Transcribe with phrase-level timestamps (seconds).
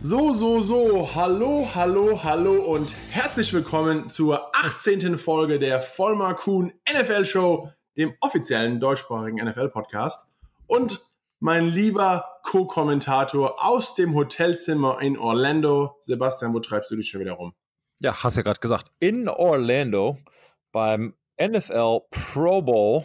[0.00, 5.16] So, so, so, hallo, hallo, hallo und herzlich willkommen zur 18.
[5.18, 10.28] Folge der Vollmar Kuhn NFL Show, dem offiziellen deutschsprachigen NFL Podcast.
[10.68, 11.00] Und
[11.40, 17.32] mein lieber Co-Kommentator aus dem Hotelzimmer in Orlando, Sebastian, wo treibst du dich schon wieder
[17.32, 17.52] rum?
[17.98, 20.16] Ja, hast ja gerade gesagt, in Orlando
[20.70, 23.04] beim NFL Pro Bowl,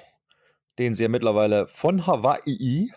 [0.77, 2.91] den sie ja mittlerweile von Hawaii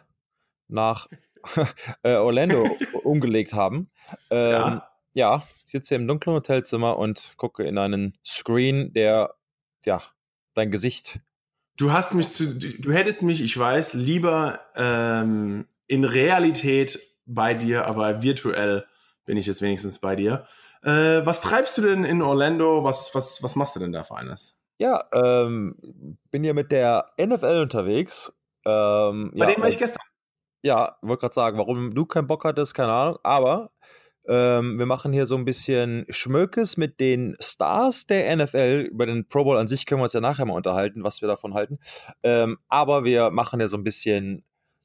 [0.69, 1.09] nach
[2.03, 3.91] äh, Orlando umgelegt haben.
[4.31, 4.89] Ähm, ja.
[5.15, 9.35] ja, ich sitze hier im dunklen Hotelzimmer und gucke in einen Screen, der
[9.85, 10.03] ja
[10.55, 11.21] dein Gesicht.
[11.77, 17.87] Du hast mich zu, du hättest mich, ich weiß, lieber ähm, in Realität bei dir,
[17.87, 18.87] aber virtuell
[19.25, 20.47] bin ich jetzt wenigstens bei dir.
[20.83, 22.85] Äh, was treibst du denn in Orlando?
[22.85, 24.63] Was, was, was machst du denn da für eines?
[24.79, 28.33] Ja, ähm, bin ja mit der NFL unterwegs.
[28.65, 30.03] Ähm, bei ja, dem war ich gestern.
[30.67, 33.19] Ja, wollte gerade sagen, warum du keinen Bock hattest, keine Ahnung.
[33.23, 33.71] Aber
[34.29, 38.89] ähm, wir machen hier so ein bisschen Schmökes mit den Stars der NFL.
[38.91, 41.29] Über den Pro Bowl an sich können wir uns ja nachher mal unterhalten, was wir
[41.29, 41.79] davon halten.
[42.25, 44.43] Ähm, aber wir machen ja so ein bisschen,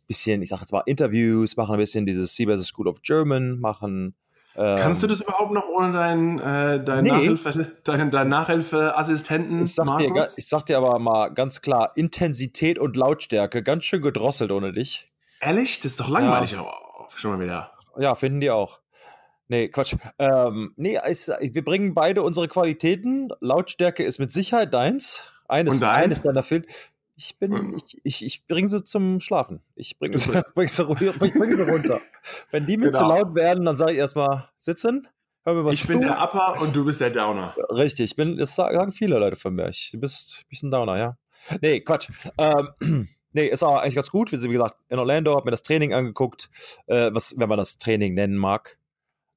[0.07, 4.13] bisschen, ich sag jetzt mal, Interviews, machen ein bisschen dieses CBS School of German, machen.
[4.55, 7.09] Ähm, Kannst du das überhaupt noch ohne deinen äh, dein nee.
[7.09, 9.63] Nachhilfe, dein, dein Nachhilfeassistenten?
[9.63, 14.03] Ich sag, dir, ich sag dir aber mal ganz klar, Intensität und Lautstärke ganz schön
[14.03, 15.10] gedrosselt ohne dich.
[15.41, 15.79] Ehrlich?
[15.79, 16.65] Das ist doch langweilig ja.
[17.15, 17.71] schon mal wieder.
[17.97, 18.79] Ja, finden die auch.
[19.47, 19.95] Nee, Quatsch.
[20.17, 23.29] Ähm, nee, es, wir bringen beide unsere Qualitäten.
[23.41, 25.23] Lautstärke ist mit Sicherheit deins.
[25.49, 26.03] Eines, Und deins?
[26.03, 26.65] eines deiner Filme.
[27.17, 29.61] Ich bin, ich, ich, ich bringe sie zum Schlafen.
[29.75, 30.83] Ich bringe sie, bring sie,
[31.19, 31.99] bring sie runter.
[32.51, 32.99] Wenn die mir genau.
[32.99, 35.07] zu laut werden, dann sage ich erstmal sitzen.
[35.69, 35.87] ich zu.
[35.89, 37.53] bin der Upper und du bist der Downer.
[37.69, 39.67] Richtig, ich bin, das sagen viele Leute von mir.
[39.67, 41.17] Ich, du bist, bist ein Downer, ja.
[41.61, 42.09] Nee, Quatsch.
[42.37, 42.69] Ähm,
[43.33, 44.31] Nee, ist auch eigentlich ganz gut.
[44.31, 46.49] Wie gesagt, in Orlando habe mir das Training angeguckt,
[46.87, 48.77] äh, was, wenn man das Training nennen mag.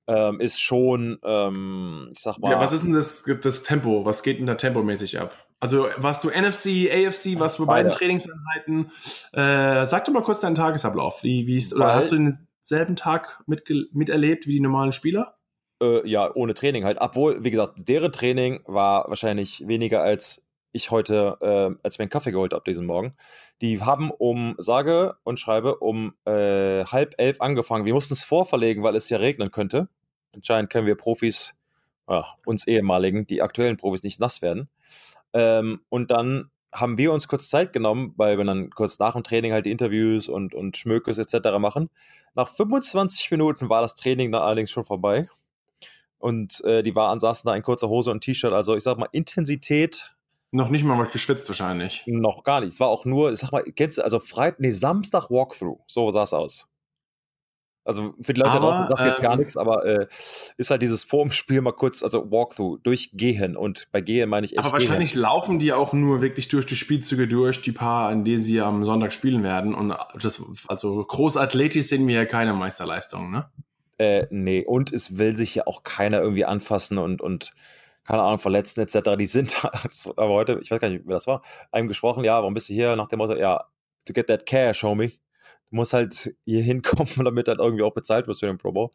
[0.06, 2.50] Ähm, ist schon, ähm, ich sag mal.
[2.50, 4.04] Ja, was ist denn das, das Tempo?
[4.04, 5.34] Was geht denn da tempomäßig ab?
[5.60, 8.90] Also warst du NFC, AFC, warst du bei beiden Trainingseinheiten?
[9.32, 11.22] Äh, sag doch mal kurz deinen Tagesablauf.
[11.22, 15.38] Wie, wie ist, oder hast du denselben Tag mit, miterlebt wie die normalen Spieler?
[15.82, 16.98] Äh, ja, ohne Training halt.
[17.00, 22.04] Obwohl, wie gesagt, deren Training war wahrscheinlich weniger als ich heute, äh, als ich mir
[22.04, 23.14] einen Kaffee geholt habe diesen Morgen,
[23.62, 27.86] die haben um, sage und schreibe, um äh, halb elf angefangen.
[27.86, 29.88] Wir mussten es vorverlegen, weil es ja regnen könnte.
[30.34, 31.54] Anscheinend können wir Profis,
[32.08, 34.68] ja, uns ehemaligen, die aktuellen Profis nicht nass werden.
[35.32, 39.22] Ähm, und dann haben wir uns kurz Zeit genommen, weil wir dann kurz nach dem
[39.22, 41.58] Training halt die Interviews und, und Schmökes etc.
[41.60, 41.88] machen.
[42.34, 45.28] Nach 25 Minuten war das Training dann allerdings schon vorbei.
[46.18, 48.52] Und äh, die waren, saßen da in kurzer Hose und T-Shirt.
[48.52, 50.13] Also ich sag mal, Intensität
[50.54, 52.04] noch nicht mal was geschwitzt wahrscheinlich.
[52.06, 52.72] Noch gar nicht.
[52.72, 55.80] Es war auch nur, ich sag mal, kennst du, also Freitag, nee, Samstag Walkthrough.
[55.86, 56.68] So sah es aus.
[57.86, 60.06] Also für die Leute aber, draußen sagt ähm, jetzt gar ähm, nichts, aber äh,
[60.56, 63.56] ist halt dieses vorm Spiel mal kurz, also Walkthrough, durchgehen.
[63.56, 64.64] Und bei Gehen meine ich echt.
[64.64, 65.22] Aber wahrscheinlich gehen.
[65.22, 68.84] laufen die auch nur wirklich durch die Spielzüge durch, die paar, an denen sie am
[68.84, 69.74] Sonntag spielen werden.
[69.74, 73.50] Und das, also großathletisch sind wir ja keine Meisterleistung, ne?
[73.98, 77.52] Äh, nee, und es will sich ja auch keiner irgendwie anfassen und, und
[78.04, 79.70] keine Ahnung, Verletzten etc., die sind da.
[80.16, 81.42] Aber heute, ich weiß gar nicht, wer das war,
[81.72, 82.96] einem gesprochen, ja, warum bist du hier?
[82.96, 83.64] Nach dem Motto, ja,
[84.04, 85.12] to get that cash, homie.
[85.70, 88.90] Du musst halt hier hinkommen, damit dann irgendwie auch bezahlt wirst für den Pro Bowl.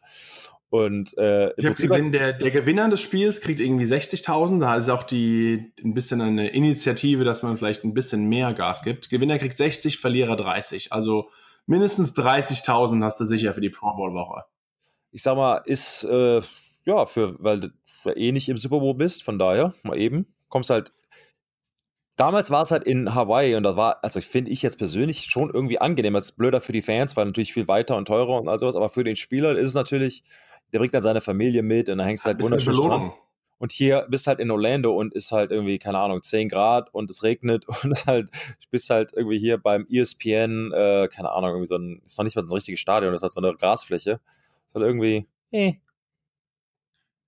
[0.70, 4.60] Und äh, ich habe gesehen, der, der Gewinner des Spiels kriegt irgendwie 60.000.
[4.60, 8.84] Da ist auch die ein bisschen eine Initiative, dass man vielleicht ein bisschen mehr Gas
[8.84, 9.10] gibt.
[9.10, 10.92] Gewinner kriegt 60, Verlierer 30.
[10.92, 11.28] Also
[11.66, 14.44] mindestens 30.000 hast du sicher für die Pro Bowl Woche.
[15.10, 16.40] Ich sag mal, ist äh,
[16.84, 17.72] ja für, weil
[18.06, 20.92] eh nicht im Super Bowl bist, von daher, mal eben, kommst halt.
[22.16, 25.48] Damals war es halt in Hawaii und da war, also finde ich jetzt persönlich schon
[25.48, 26.16] irgendwie angenehm.
[26.16, 28.76] Es ist blöder für die Fans, weil natürlich viel weiter und teurer und all sowas,
[28.76, 30.22] aber für den Spieler ist es natürlich,
[30.72, 33.12] der bringt dann seine Familie mit und dann hängst du halt wunderschön dran.
[33.60, 37.10] Und hier bist halt in Orlando und ist halt irgendwie, keine Ahnung, 10 Grad und
[37.10, 38.30] es regnet und es halt,
[38.70, 42.36] bist halt irgendwie hier beim ESPN, äh, keine Ahnung, irgendwie so ein, ist noch nicht
[42.36, 44.20] mal so ein richtiges Stadion, das ist halt so eine Grasfläche.
[44.66, 45.74] Ist halt irgendwie, eh,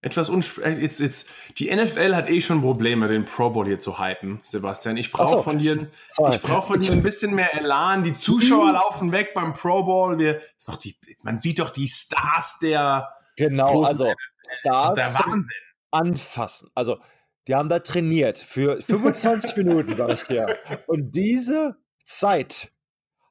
[0.03, 0.29] etwas
[0.59, 4.41] äh, jetzt, jetzt, die NFL hat eh schon Probleme, den Pro Bowl hier zu hypen,
[4.43, 4.97] Sebastian.
[4.97, 5.43] Ich brauche so.
[5.43, 5.89] von dir,
[6.31, 8.03] ich brauche von dir ein bisschen mehr Elan.
[8.03, 8.75] Die Zuschauer mhm.
[8.75, 10.19] laufen weg beim Pro Bowl.
[10.19, 10.41] Wir,
[10.83, 14.13] die, man sieht doch die Stars der genau, also
[14.61, 15.57] Stars der Wahnsinn.
[15.93, 16.71] Anfassen.
[16.75, 16.99] Also
[17.47, 20.59] die haben da trainiert für 25 Minuten, sag ich dir.
[20.87, 22.73] Und diese Zeit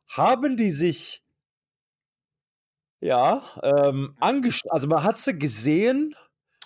[0.07, 1.21] haben die sich
[3.01, 4.71] ja ähm, angeschaut.
[4.71, 6.15] Also man hat sie gesehen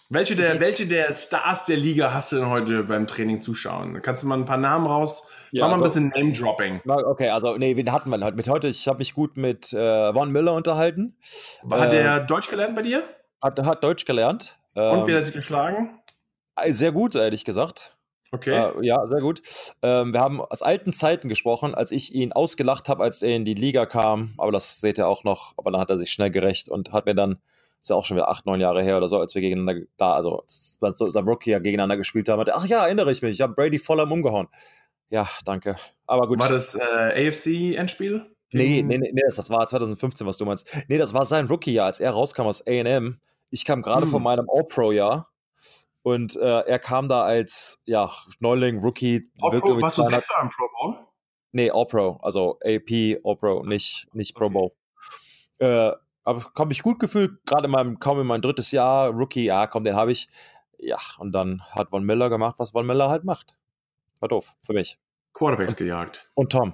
[0.10, 4.02] welche der, welche der Stars der Liga hast du denn heute beim Training zuschauen?
[4.02, 5.28] Kannst du mal ein paar Namen raus?
[5.52, 6.82] Ja, Mach mal also, ein bisschen Name-Dropping.
[6.86, 8.36] Okay, also, nee, wen hatten wir heute?
[8.36, 11.16] Mit heute, ich habe mich gut mit äh, Von Miller unterhalten.
[11.64, 13.04] War äh, der Deutsch gelernt bei dir?
[13.42, 14.58] Hat, hat Deutsch gelernt.
[14.74, 16.00] Und wie hat er sich geschlagen?
[16.68, 17.96] Sehr gut, ehrlich gesagt.
[18.32, 18.52] Okay.
[18.52, 19.42] Äh, ja, sehr gut.
[19.82, 23.46] Ähm, wir haben aus alten Zeiten gesprochen, als ich ihn ausgelacht habe, als er in
[23.46, 24.34] die Liga kam.
[24.38, 25.54] Aber das seht ihr auch noch.
[25.58, 27.38] Aber dann hat er sich schnell gerecht und hat mir dann,
[27.86, 30.14] ist ja auch schon wieder acht, neun Jahre her oder so, als wir gegeneinander, da,
[30.14, 33.34] also so, sein Rookie ja gegeneinander gespielt haben, hat er, ach ja, erinnere ich mich,
[33.34, 34.48] ich habe Brady voll am umgehauen.
[35.12, 35.76] Ja, danke.
[36.08, 36.40] Aber gut.
[36.40, 38.26] War das äh, AFC-Endspiel?
[38.52, 40.68] Nee, nee, nee, nee, das war 2015, was du meinst.
[40.88, 43.20] Nee, das war sein Rookie-Jahr, als er rauskam aus AM.
[43.52, 44.12] Ich kam gerade hm.
[44.12, 45.30] von meinem All-Pro-Jahr
[46.02, 49.30] und äh, er kam da als ja, Neuling, Rookie.
[49.42, 51.06] All-Pro, warst du das extra im Pro Bowl?
[51.52, 54.72] Nee, All-Pro, also AP, All-Pro, nicht, nicht Pro Bowl.
[55.60, 55.92] Äh,
[56.26, 59.68] aber habe ich gut gefühlt, gerade in meinem, kaum in mein drittes Jahr, Rookie, ja,
[59.68, 60.28] komm, den habe ich.
[60.78, 63.58] Ja, und dann hat Von Miller gemacht, was Von Miller halt macht.
[64.20, 65.00] War doof, für mich.
[65.34, 66.32] Quarterbacks und, gejagt.
[66.34, 66.74] Und Tom.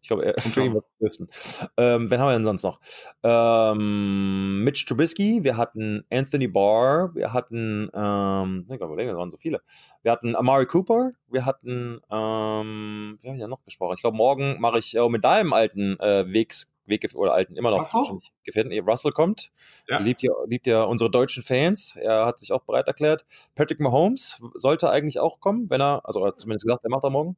[0.00, 1.28] Ich glaube, für ihn dürften.
[1.76, 2.78] Ähm, wen haben wir denn sonst noch?
[3.24, 9.36] Ähm, Mitch Trubisky, wir hatten Anthony Barr, wir hatten, ähm, ich glaube, das waren so
[9.36, 9.62] viele.
[10.02, 13.94] Wir hatten Amari Cooper, wir hatten, ähm, wir haben ja noch gesprochen.
[13.94, 17.70] Ich glaube, morgen mache ich äh, mit deinem alten äh, Wegs, Weg oder alten immer
[17.70, 18.18] noch Russell?
[18.44, 18.72] Gefährten.
[18.80, 19.50] Russell kommt,
[19.88, 19.98] ja.
[19.98, 21.96] liebt ja liebt ja unsere deutschen Fans.
[21.96, 23.24] Er hat sich auch bereit erklärt.
[23.54, 27.36] Patrick Mahomes sollte eigentlich auch kommen, wenn er, also zumindest gesagt, er macht er morgen.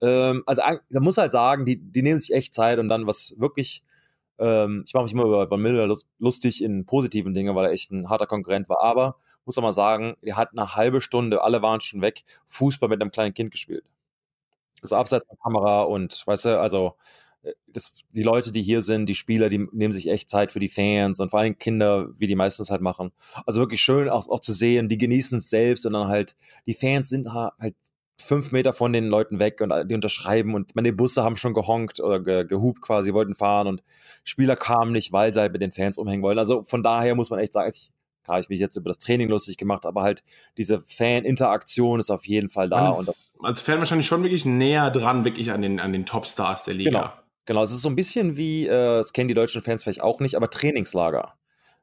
[0.00, 3.34] Ähm, also da muss halt sagen, die, die nehmen sich echt Zeit und dann was
[3.38, 3.82] wirklich,
[4.38, 7.90] ähm, ich mache mich immer über Von Miller lustig in positiven Dingen, weil er echt
[7.90, 11.62] ein harter Konkurrent war, aber muss auch mal sagen, er hat eine halbe Stunde, alle
[11.62, 13.84] waren schon weg, Fußball mit einem kleinen Kind gespielt.
[14.82, 16.94] Also abseits von Kamera und, weißt du, also
[17.66, 20.68] das, die Leute, die hier sind, die Spieler, die nehmen sich echt Zeit für die
[20.68, 23.12] Fans und vor allem Kinder, wie die meisten es halt machen.
[23.46, 26.34] Also wirklich schön auch, auch zu sehen, die genießen es selbst und dann halt,
[26.66, 27.74] die Fans sind halt
[28.20, 32.00] fünf Meter von den Leuten weg und die unterschreiben und meine Busse haben schon gehonkt
[32.00, 33.82] oder ge, gehupt quasi, wollten fahren und
[34.24, 36.38] Spieler kamen nicht, weil sie halt mit den Fans umhängen wollen.
[36.38, 37.92] Also von daher muss man echt sagen, ich,
[38.24, 40.24] klar, ich mich jetzt über das Training lustig gemacht, aber halt
[40.56, 42.88] diese Fan-Interaktion ist auf jeden Fall da.
[42.88, 46.04] Als, und das, als Fan wahrscheinlich schon wirklich näher dran, wirklich an den, an den
[46.04, 46.90] Topstars der Liga.
[46.90, 47.10] Genau,
[47.48, 47.62] genau.
[47.62, 50.36] Es ist so ein bisschen wie, äh, das kennen die deutschen Fans vielleicht auch nicht,
[50.36, 51.34] aber Trainingslager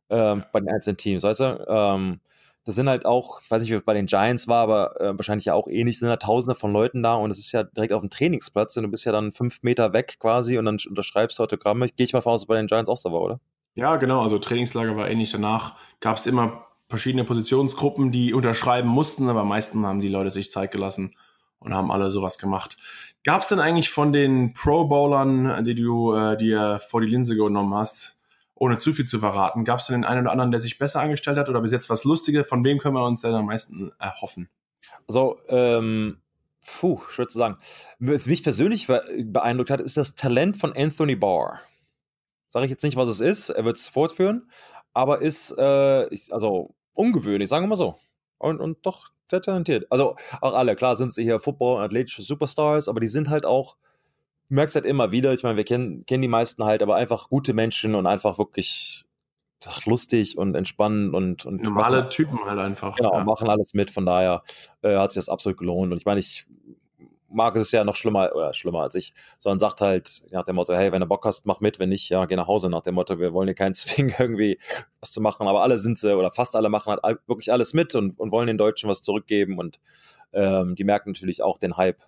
[0.08, 1.66] äh, bei den einzelnen Teams, weißt du?
[1.68, 2.22] Ähm,
[2.64, 5.18] das sind halt auch, ich weiß nicht, wie es bei den Giants war, aber äh,
[5.18, 7.94] wahrscheinlich ja auch ähnlich, sind da tausende von Leuten da und es ist ja direkt
[7.94, 11.38] auf dem Trainingsplatz und du bist ja dann fünf Meter weg quasi und dann unterschreibst
[11.38, 11.88] du Autogramme.
[11.88, 13.40] Gehe ich mal von aus, dass bei den Giants auch so war, oder?
[13.76, 15.32] Ja, genau, also Trainingslager war ähnlich.
[15.32, 20.52] Danach gab es immer verschiedene Positionsgruppen, die unterschreiben mussten, aber meistens haben die Leute sich
[20.52, 21.16] Zeit gelassen
[21.60, 22.78] und haben alle sowas gemacht.
[23.24, 27.36] Gab es denn eigentlich von den Pro Bowlern, die du äh, dir vor die Linse
[27.36, 28.19] genommen hast,
[28.54, 31.02] ohne zu viel zu verraten, gab es denn den einen oder anderen, der sich besser
[31.02, 32.48] angestellt hat oder bis jetzt was Lustiges?
[32.48, 34.48] Von wem können wir uns denn am meisten erhoffen?
[35.07, 36.22] Also, ähm,
[36.66, 37.58] puh, schwer zu sagen.
[38.00, 41.62] Was mich persönlich beeindruckt hat, ist das Talent von Anthony Barr.
[42.48, 44.50] Sage ich jetzt nicht, was es ist, er wird es fortführen,
[44.94, 48.00] aber ist, äh, also ungewöhnlich, sagen wir mal so.
[48.38, 49.86] Und, und doch sehr talentiert.
[49.89, 53.45] Also auch alle, klar sind sie hier Football- und athletische Superstars, aber die sind halt
[53.45, 53.75] auch
[54.50, 57.30] du merkst halt immer wieder, ich meine, wir kennen, kennen die meisten halt, aber einfach
[57.30, 59.06] gute Menschen und einfach wirklich
[59.86, 62.95] lustig und entspannend und, und normale machen, Typen halt einfach.
[62.98, 63.24] Genau, ja.
[63.24, 64.44] machen alles mit, von daher
[64.83, 65.92] äh, hat sich das absolut gelohnt.
[65.92, 66.45] Und ich meine, ich
[67.36, 70.74] mag es ja noch schlimmer oder schlimmer als ich, sondern sagt halt nach dem Motto,
[70.74, 72.96] hey, wenn du Bock hast, mach mit, wenn nicht, ja, geh nach Hause nach dem
[72.96, 74.60] Motto, wir wollen dir keinen zwingen, irgendwie
[75.00, 77.96] was zu machen, aber alle sind sie oder fast alle machen halt wirklich alles mit
[77.96, 79.80] und, und wollen den Deutschen was zurückgeben und
[80.34, 82.01] ähm, die merken natürlich auch den Hype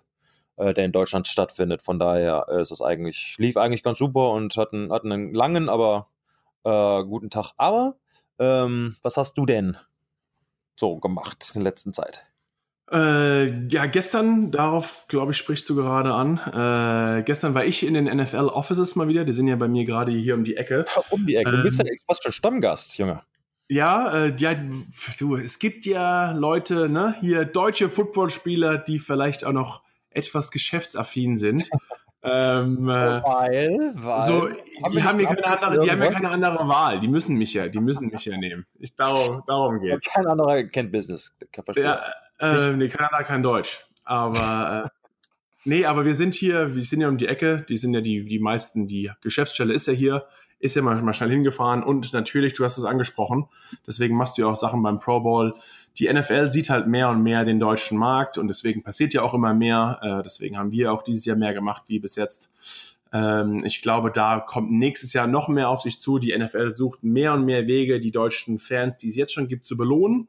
[0.58, 1.82] äh, der in Deutschland stattfindet.
[1.82, 5.68] Von daher äh, ist es eigentlich, lief eigentlich ganz super und hatten, hatten einen langen,
[5.68, 6.08] aber
[6.64, 7.52] äh, guten Tag.
[7.56, 7.96] Aber
[8.38, 9.76] ähm, was hast du denn
[10.76, 12.27] so gemacht in der letzten Zeit?
[12.90, 16.38] Äh, ja, gestern, darauf glaube ich, sprichst du gerade an.
[16.38, 19.24] Äh, gestern war ich in den NFL Offices mal wieder.
[19.24, 20.84] Die sind ja bei mir gerade hier um die Ecke.
[21.10, 21.50] Um die Ecke.
[21.50, 23.22] Du bist ja ähm, fast schon Stammgast, Junge.
[23.68, 24.54] Ja, äh, ja,
[25.18, 31.36] du, es gibt ja Leute, ne, hier deutsche Footballspieler, die vielleicht auch noch etwas geschäftsaffin
[31.36, 31.68] sind.
[32.22, 34.26] ähm, äh, weil, weil.
[34.26, 34.48] So,
[34.90, 37.00] die, haben keine andere, die haben ja keine andere Wahl.
[37.00, 38.64] Die müssen mich ja, die müssen mich ja nehmen.
[38.78, 40.10] Ich, darum, darum geht's.
[40.10, 41.34] Kein anderer kennt Business.
[41.76, 42.02] Ja,
[42.40, 43.86] äh, nee, kein anderer kann Deutsch.
[44.04, 44.88] Aber äh,
[45.64, 47.64] nee, aber wir sind hier, wir sind ja um die Ecke.
[47.68, 50.26] Die sind ja die, die meisten, die Geschäftsstelle ist ja hier
[50.60, 53.46] ist ja mal, mal schnell hingefahren und natürlich, du hast es angesprochen,
[53.86, 55.54] deswegen machst du ja auch Sachen beim Pro Bowl.
[55.98, 59.34] Die NFL sieht halt mehr und mehr den deutschen Markt und deswegen passiert ja auch
[59.34, 59.98] immer mehr.
[60.02, 62.50] Äh, deswegen haben wir auch dieses Jahr mehr gemacht wie bis jetzt.
[63.12, 66.18] Ähm, ich glaube, da kommt nächstes Jahr noch mehr auf sich zu.
[66.18, 69.64] Die NFL sucht mehr und mehr Wege, die deutschen Fans, die es jetzt schon gibt,
[69.64, 70.28] zu belohnen.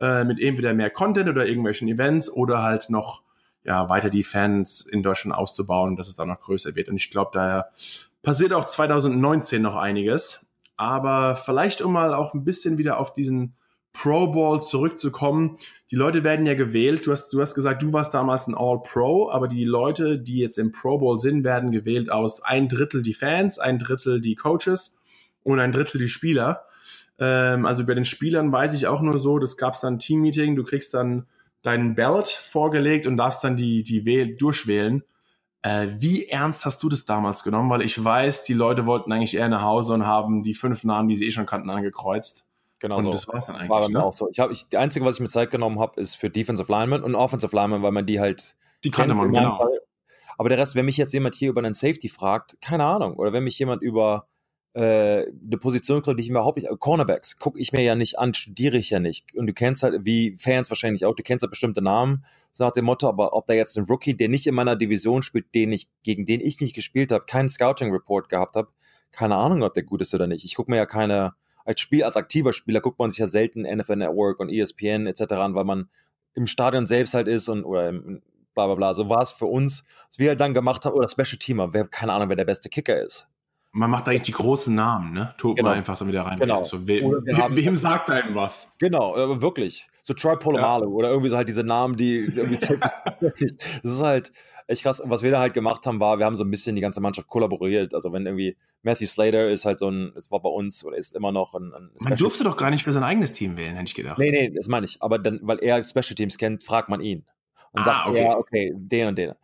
[0.00, 3.22] Äh, mit entweder mehr Content oder irgendwelchen Events oder halt noch
[3.64, 6.88] ja, weiter die Fans in Deutschland auszubauen, dass es da noch größer wird.
[6.88, 7.70] Und ich glaube, daher
[8.22, 10.46] passiert auch 2019 noch einiges.
[10.76, 13.54] aber vielleicht um mal auch ein bisschen wieder auf diesen
[13.92, 15.56] Pro Bowl zurückzukommen.
[15.90, 17.04] Die Leute werden ja gewählt.
[17.04, 20.56] Du hast, du hast gesagt, du warst damals ein All-Pro, aber die Leute, die jetzt
[20.58, 25.00] im Pro Bowl sind, werden gewählt aus ein Drittel die Fans, ein Drittel die Coaches
[25.42, 26.67] und ein Drittel die Spieler.
[27.18, 29.98] Ähm, also bei den Spielern weiß ich auch nur so, das gab es dann ein
[29.98, 31.26] Team-Meeting, du kriegst dann
[31.62, 35.02] deinen Ballot vorgelegt und darfst dann die, die durchwählen.
[35.62, 37.68] Äh, wie ernst hast du das damals genommen?
[37.68, 41.08] Weil ich weiß, die Leute wollten eigentlich eher nach Hause und haben die fünf Namen,
[41.08, 42.46] die sie eh schon kannten, angekreuzt.
[42.78, 43.12] Genau und so.
[43.12, 43.70] Das war's dann eigentlich.
[43.70, 44.04] War bei mir ne?
[44.04, 44.28] auch so.
[44.30, 47.02] Ich habe, ich, die einzige, was ich mir Zeit genommen habe, ist für Defensive Lineman
[47.02, 48.54] und Offensive Lineman, weil man die halt.
[48.84, 49.58] Die kannte man, genau.
[49.58, 49.80] Fall.
[50.36, 53.16] Aber der Rest, wenn mich jetzt jemand hier über einen Safety fragt, keine Ahnung.
[53.16, 54.28] Oder wenn mich jemand über
[54.74, 58.34] äh, eine Position die ich mir überhaupt nicht, Cornerbacks, gucke ich mir ja nicht an,
[58.34, 59.34] studiere ich ja nicht.
[59.34, 62.72] Und du kennst halt, wie Fans wahrscheinlich auch, du kennst halt bestimmte Namen, so nach
[62.72, 65.72] dem Motto, aber ob da jetzt ein Rookie, der nicht in meiner Division spielt, den
[65.72, 68.68] ich, gegen den ich nicht gespielt habe, keinen Scouting-Report gehabt habe,
[69.10, 70.44] keine Ahnung, ob der gut ist oder nicht.
[70.44, 71.34] Ich gucke mir ja keine,
[71.64, 75.32] als Spiel, als aktiver Spieler guckt man sich ja selten NFL Network und ESPN etc.
[75.32, 75.88] an, weil man
[76.34, 78.22] im Stadion selbst halt ist und oder im,
[78.54, 78.94] bla bla bla.
[78.94, 81.86] So war es für uns, was wir halt dann gemacht haben, oder Special Teamer, wer,
[81.86, 83.28] keine Ahnung, wer der beste Kicker ist.
[83.78, 85.34] Man macht eigentlich die großen Namen, ne?
[85.38, 85.68] Tut genau.
[85.68, 86.38] man einfach dann wieder rein.
[86.38, 86.64] Genau.
[86.64, 88.72] So, we we wem sagt einem was?
[88.78, 89.86] Genau, äh, wirklich.
[90.02, 90.94] So Troy Polamalu ja.
[90.96, 92.58] oder irgendwie so halt diese Namen, die irgendwie
[93.20, 94.32] Das ist halt
[94.66, 94.98] echt krass.
[94.98, 97.00] Und was wir da halt gemacht haben, war, wir haben so ein bisschen die ganze
[97.00, 97.94] Mannschaft kollaboriert.
[97.94, 101.14] Also wenn irgendwie Matthew Slater ist halt so ein, es war bei uns oder ist
[101.14, 103.88] immer noch ein, ein Man durfte doch gar nicht für sein eigenes Team wählen, hätte
[103.88, 104.18] ich gedacht.
[104.18, 105.00] Nee, nee, das meine ich.
[105.00, 107.24] Aber dann, weil er Special Teams kennt, fragt man ihn.
[107.70, 108.22] Und ah, sagt, okay.
[108.22, 109.34] ja, okay, den und den.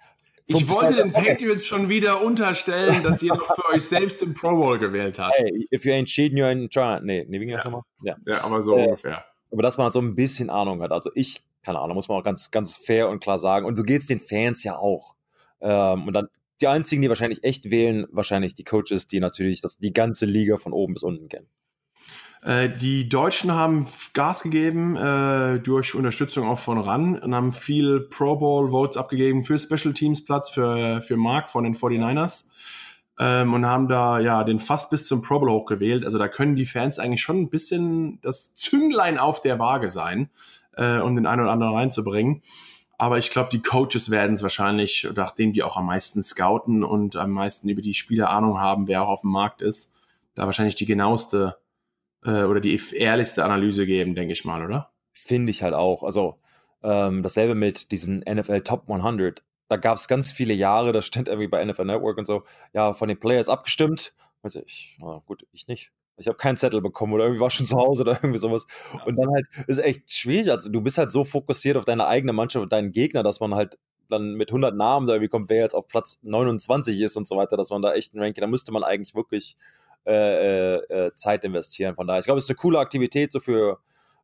[0.47, 4.51] Ich wollte den Patriots schon wieder unterstellen, dass ihr noch für euch selbst im Pro
[4.51, 5.35] Bowl gewählt habt.
[5.37, 7.05] Hey, if you ain't cheating, you ain't trying.
[7.05, 7.83] Nee, nee wie ging das nochmal?
[8.03, 8.17] Ja.
[8.27, 9.25] ja, aber so äh, ungefähr.
[9.51, 10.93] Aber dass man halt so ein bisschen Ahnung hat.
[10.93, 13.65] Also ich, keine Ahnung, muss man auch ganz, ganz fair und klar sagen.
[13.65, 15.15] Und so geht es den Fans ja auch.
[15.61, 16.29] Ähm, und dann
[16.61, 20.57] die einzigen, die wahrscheinlich echt wählen, wahrscheinlich die Coaches, die natürlich das, die ganze Liga
[20.57, 21.49] von oben bis unten kennen.
[22.45, 28.01] Äh, die Deutschen haben Gas gegeben äh, durch Unterstützung auch von RAN und haben viel
[28.01, 32.45] Pro Bowl Votes abgegeben für Special Teams Platz für, für Mark von den 49ers
[33.19, 36.05] ähm, und haben da ja den fast bis zum Pro Bowl hochgewählt.
[36.05, 40.29] Also da können die Fans eigentlich schon ein bisschen das Zünglein auf der Waage sein,
[40.77, 42.43] äh, um den einen oder anderen reinzubringen.
[42.99, 47.17] Aber ich glaube, die Coaches werden es wahrscheinlich, nachdem die auch am meisten scouten und
[47.17, 49.95] am meisten über die Spieler Ahnung haben, wer auch auf dem Markt ist,
[50.35, 51.57] da wahrscheinlich die genaueste
[52.25, 54.91] äh, oder die ehrlichste Analyse geben, denke ich mal, oder?
[55.13, 56.03] Finde ich halt auch.
[56.03, 56.39] Also
[56.83, 59.43] ähm, dasselbe mit diesen NFL Top 100.
[59.69, 62.93] Da gab es ganz viele Jahre, das stand irgendwie bei NFL Network und so, ja,
[62.93, 64.13] von den Players abgestimmt.
[64.43, 65.93] Also ich, na gut, ich nicht.
[66.17, 68.67] Ich habe keinen Zettel bekommen oder irgendwie war schon zu Hause oder irgendwie sowas.
[69.07, 70.51] Und dann halt ist echt schwierig.
[70.51, 73.55] Also du bist halt so fokussiert auf deine eigene Mannschaft und deinen Gegner, dass man
[73.55, 73.79] halt
[74.11, 77.37] dann mit 100 Namen da irgendwie kommt, wer jetzt auf Platz 29 ist und so
[77.37, 79.57] weiter, dass man da echt ein Ranking, da müsste man eigentlich wirklich
[80.07, 81.95] äh, äh, Zeit investieren.
[81.95, 83.79] Von daher, ich glaube, es ist eine coole Aktivität so für,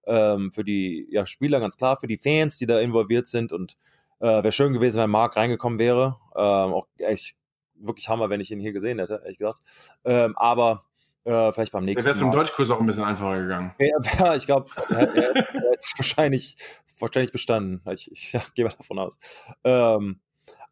[0.06, 3.52] ähm, für die ja, Spieler, ganz klar, für die Fans, die da involviert sind.
[3.52, 3.76] Und
[4.20, 6.18] äh, wäre schön gewesen, wenn Marc reingekommen wäre.
[6.37, 7.37] Ähm, auch echt
[7.75, 9.60] wirklich Hammer, wenn ich ihn hier gesehen hätte, ehrlich gesagt.
[10.04, 10.84] Ähm, aber
[11.25, 12.16] äh, vielleicht beim nächsten Mal.
[12.16, 13.75] Wäre im Deutschkurs auch ein bisschen einfacher gegangen.
[13.78, 16.56] Ja, ich glaube, er, er, er es wahrscheinlich,
[16.99, 17.82] wahrscheinlich bestanden.
[17.92, 19.18] Ich, ich ja, gehe mal davon aus.
[19.64, 20.20] Ähm,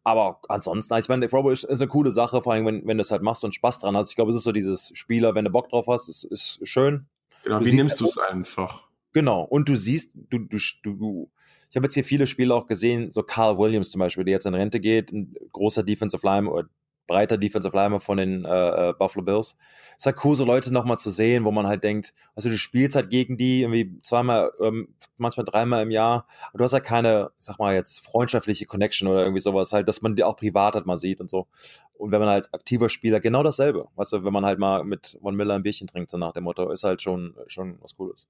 [0.03, 2.97] aber ansonsten, ich meine, Pro Bowl ist, ist, eine coole Sache, vor allem, wenn, wenn
[2.97, 4.09] du es halt machst und Spaß dran hast.
[4.09, 7.05] Ich glaube, es ist so dieses Spieler, wenn du Bock drauf hast, ist, ist schön.
[7.43, 8.87] Genau, du wie nimmst du es einfach?
[9.13, 11.29] Genau, und du siehst, du, du, du,
[11.69, 14.45] ich habe jetzt hier viele Spiele auch gesehen, so Carl Williams zum Beispiel, der jetzt
[14.45, 16.69] in Rente geht, ein großer Defensive Line oder
[17.09, 19.57] breiter Defensive Lineman von den äh, äh, Buffalo Bills.
[19.97, 22.57] Es ist halt cool, so Leute nochmal zu sehen, wo man halt denkt, also du
[22.57, 26.85] spielst halt gegen die irgendwie zweimal, ähm, manchmal dreimal im Jahr, aber du hast halt
[26.85, 30.37] keine, ich sag mal jetzt, freundschaftliche Connection oder irgendwie sowas halt, dass man die auch
[30.37, 31.47] privat halt mal sieht und so.
[31.95, 33.87] Und wenn man halt aktiver Spieler, genau dasselbe.
[33.95, 36.45] Weißt du, wenn man halt mal mit Von Miller ein Bierchen trinkt, so nach dem
[36.45, 38.27] Motto, ist halt schon, schon was Cooles.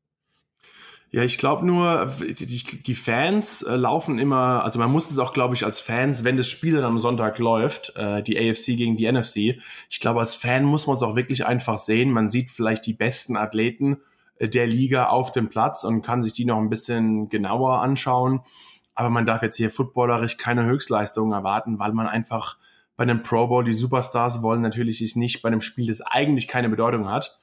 [1.11, 5.33] Ja, ich glaube nur, die, die, Fans äh, laufen immer, also man muss es auch,
[5.33, 8.95] glaube ich, als Fans, wenn das Spiel dann am Sonntag läuft, äh, die AFC gegen
[8.95, 12.11] die NFC, ich glaube, als Fan muss man es auch wirklich einfach sehen.
[12.11, 14.01] Man sieht vielleicht die besten Athleten
[14.37, 18.41] äh, der Liga auf dem Platz und kann sich die noch ein bisschen genauer anschauen.
[18.93, 22.57] Aber man darf jetzt hier footballerisch keine Höchstleistungen erwarten, weil man einfach
[22.97, 26.69] bei einem Pro Bowl die Superstars wollen natürlich nicht bei einem Spiel, das eigentlich keine
[26.69, 27.39] Bedeutung hat.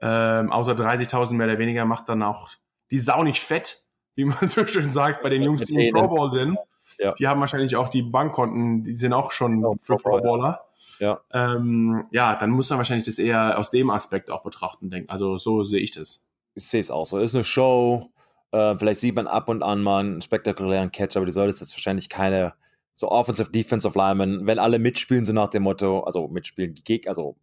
[0.00, 2.48] Ähm, außer 30.000 mehr oder weniger macht dann auch
[2.90, 3.82] die Sau nicht fett,
[4.14, 6.58] wie man so schön sagt, bei den Jungs, die im Pro Bowl sind.
[6.98, 7.14] Ja.
[7.14, 10.64] Die haben wahrscheinlich auch die Bankkonten, die sind auch schon ja, für Pro Bowler.
[10.98, 11.20] Ja.
[11.32, 15.08] Ähm, ja, dann muss man wahrscheinlich das eher aus dem Aspekt auch betrachten, denken.
[15.10, 16.22] Also so sehe ich das.
[16.54, 17.18] Ich sehe es auch so.
[17.18, 18.10] Es ist eine Show.
[18.52, 21.72] Äh, vielleicht sieht man ab und an mal einen spektakulären Catch, aber die sollte jetzt
[21.72, 22.52] wahrscheinlich keine
[22.92, 26.74] so Offensive, Defensive Linemen, wenn alle mitspielen, so nach dem Motto, also mitspielen,
[27.06, 27.36] also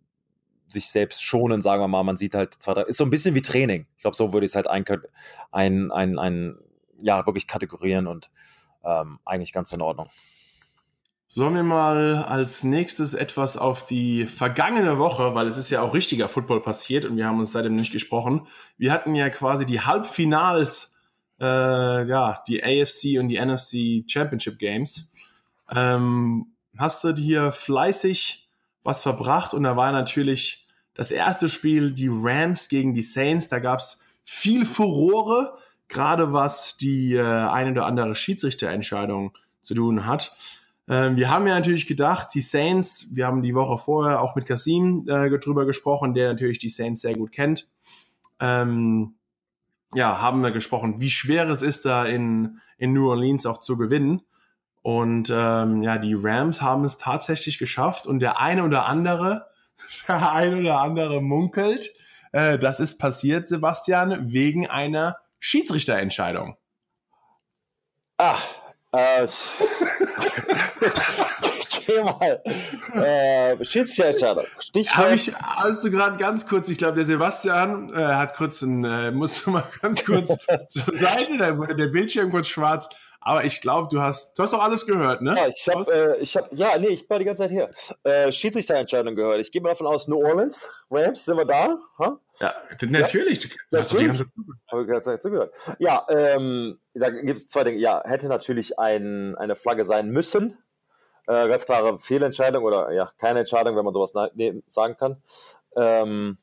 [0.67, 2.03] sich selbst schonen, sagen wir mal.
[2.03, 3.87] Man sieht halt zwei, drei, ist so ein bisschen wie Training.
[3.95, 4.85] Ich glaube, so würde ich es halt ein,
[5.51, 6.57] ein, ein, ein,
[7.01, 8.29] ja, wirklich kategorieren und
[8.83, 10.09] ähm, eigentlich ganz in Ordnung.
[11.29, 15.93] Sollen wir mal als nächstes etwas auf die vergangene Woche, weil es ist ja auch
[15.93, 18.47] richtiger Football passiert und wir haben uns seitdem nicht gesprochen.
[18.77, 20.95] Wir hatten ja quasi die Halbfinals,
[21.41, 25.11] äh, ja, die AFC und die NFC Championship Games.
[25.69, 28.46] Ähm, hast du dir fleißig
[28.87, 33.49] was verbracht und da war natürlich das erste Spiel die Rams gegen die Saints.
[33.49, 35.57] Da gab es viel Furore,
[35.89, 40.33] gerade was die äh, eine oder andere Schiedsrichterentscheidung zu tun hat.
[40.87, 44.45] Ähm, wir haben ja natürlich gedacht, die Saints, wir haben die Woche vorher auch mit
[44.45, 47.67] Kasim äh, drüber gesprochen, der natürlich die Saints sehr gut kennt.
[48.39, 49.15] Ähm,
[49.95, 53.75] ja, haben wir gesprochen, wie schwer es ist, da in, in New Orleans auch zu
[53.75, 54.21] gewinnen.
[54.87, 59.47] Und ähm, ja, die Rams haben es tatsächlich geschafft und der eine oder andere,
[60.07, 61.89] der eine oder andere munkelt,
[62.31, 66.55] äh, das ist passiert, Sebastian, wegen einer Schiedsrichterentscheidung.
[68.17, 68.37] Ah,
[68.93, 69.27] äh,
[71.85, 72.41] Geh mal.
[72.93, 74.45] Äh, Schiedsrichter.
[74.59, 75.13] Stichwort.
[75.13, 79.11] Ich, hast du gerade ganz kurz, ich glaube, der Sebastian äh, hat kurz ein, äh,
[79.11, 80.29] musst du mal ganz kurz
[80.69, 82.87] zur Seite, wurde der Bildschirm kurz schwarz.
[83.19, 85.35] Aber ich glaube, du hast, du hast doch alles gehört, ne?
[85.37, 87.69] Ja, ich habe, äh, ich habe, ja, nee, ich war die ganze Zeit hier.
[88.03, 89.39] Äh, Schiedsrichterentscheidung gehört.
[89.39, 91.77] Ich gehe mal davon aus, New Orleans, Rams, sind wir da?
[91.99, 92.19] Ha?
[92.39, 93.43] Ja, natürlich.
[93.43, 94.19] Ja, du hast natürlich.
[94.19, 95.53] Habe ich die ganze Zeit zugehört.
[95.79, 97.77] Ja, ähm, da gibt es zwei Dinge.
[97.79, 100.57] Ja, hätte natürlich ein, eine Flagge sein müssen.
[101.27, 105.21] Äh, ganz klare Fehlentscheidung oder ja, keine Entscheidung, wenn man sowas ne sagen kann.
[105.75, 106.37] Ähm,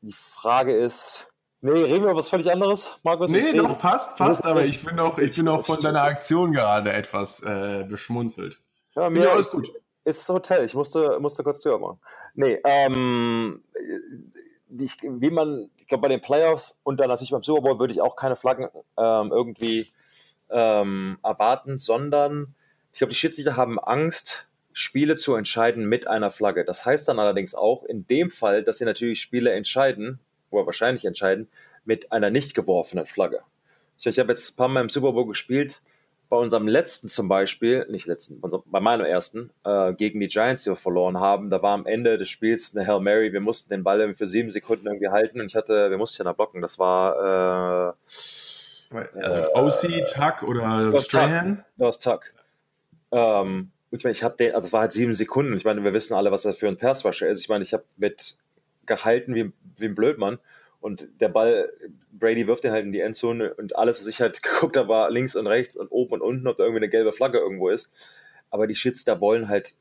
[0.00, 1.28] die Frage ist,
[1.64, 3.30] Nee, reden wir über was völlig anderes, Markus?
[3.30, 6.92] Nee, doch, passt, passt, aber ich bin auch, ich bin auch von deiner Aktion gerade
[6.92, 8.60] etwas äh, beschmunzelt.
[8.94, 9.72] Ja, mir alles gut.
[10.04, 11.98] Ist das Hotel, ich musste, musste kurz Tür machen.
[12.34, 13.62] Nee, ähm,
[14.78, 17.94] ich, wie man, ich glaube, bei den Playoffs und dann natürlich beim Super Bowl würde
[17.94, 18.68] ich auch keine Flaggen
[18.98, 19.86] ähm, irgendwie
[20.50, 22.54] ähm, erwarten, sondern
[22.92, 26.66] ich glaube, die Schiedsrichter haben Angst, Spiele zu entscheiden mit einer Flagge.
[26.66, 30.20] Das heißt dann allerdings auch in dem Fall, dass sie natürlich Spiele entscheiden,
[30.54, 31.48] oder wahrscheinlich entscheiden,
[31.84, 33.40] mit einer nicht geworfenen Flagge.
[33.98, 35.82] Ich, ich habe jetzt ein paar Mal im Super Bowl gespielt,
[36.30, 40.70] bei unserem letzten zum Beispiel, nicht letzten, bei meinem ersten, äh, gegen die Giants, die
[40.70, 43.84] wir verloren haben, da war am Ende des Spiels eine Hail Mary, wir mussten den
[43.84, 46.62] Ball irgendwie für sieben Sekunden irgendwie halten und ich hatte, wir mussten ja da blocken,
[46.62, 47.92] das war äh,
[48.94, 51.64] also OC, Tuck oder Strahan?
[51.76, 52.32] Das war Tuck.
[53.12, 55.56] Ähm, ich meine, ich habe den, also es war halt sieben Sekunden.
[55.56, 57.40] Ich meine, wir wissen alle, was das für ein Passwasher ist.
[57.40, 58.36] Ich meine, ich habe mit
[58.86, 60.38] gehalten wie, wie ein Blödmann.
[60.80, 61.72] Und der Ball,
[62.12, 65.10] Brady wirft den halt in die Endzone und alles, was ich halt geguckt habe, war
[65.10, 67.92] links und rechts und oben und unten, ob da irgendwie eine gelbe Flagge irgendwo ist.
[68.50, 69.74] Aber die Shits da wollen halt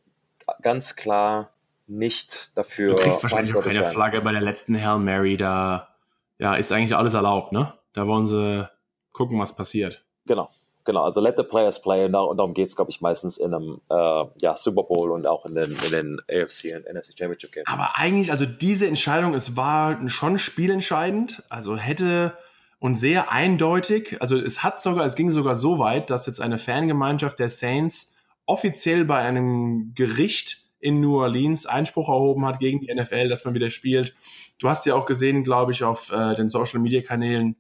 [0.62, 1.54] ganz klar
[1.88, 2.96] nicht dafür.
[2.96, 5.90] Du kriegst wahrscheinlich auch keine Flagge bei der letzten Hail Mary, da
[6.38, 7.74] ja, ist eigentlich alles erlaubt, ne?
[7.94, 8.70] Da wollen sie
[9.12, 10.06] gucken, was passiert.
[10.26, 10.50] Genau,
[10.86, 13.82] Genau, also let the players play und darum geht es, glaube ich, meistens in einem
[13.90, 17.68] äh, ja, Super Bowl und auch in den, in den AFC und NFC Championship Games.
[17.68, 22.38] Aber eigentlich, also diese Entscheidung, es war schon spielentscheidend, also hätte
[22.80, 26.58] und sehr eindeutig, also es hat sogar, es ging sogar so weit, dass jetzt eine
[26.58, 28.14] Fangemeinschaft der Saints
[28.46, 33.54] offiziell bei einem Gericht in New Orleans Einspruch erhoben hat gegen die NFL, dass man
[33.54, 34.14] wieder spielt.
[34.60, 37.56] Du hast ja auch gesehen, glaube ich, auf äh, den Social Media Kanälen,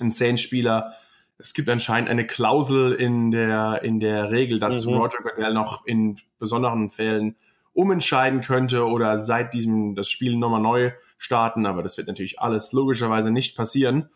[0.00, 0.92] ein Saints-Spieler,
[1.38, 4.94] es gibt anscheinend eine Klausel in der, in der Regel, dass mhm.
[4.94, 7.36] Roger Goodell noch in besonderen Fällen
[7.72, 12.72] umentscheiden könnte oder seit diesem das Spiel nochmal neu starten, aber das wird natürlich alles
[12.72, 14.08] logischerweise nicht passieren.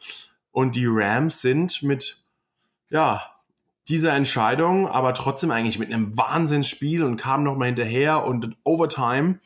[0.50, 2.16] Und die Rams sind mit,
[2.90, 3.22] ja,
[3.88, 9.38] dieser Entscheidung, aber trotzdem eigentlich mit einem Wahnsinnsspiel und kamen nochmal hinterher und Overtime,